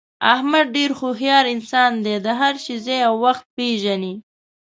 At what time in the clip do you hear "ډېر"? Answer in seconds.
0.75-0.91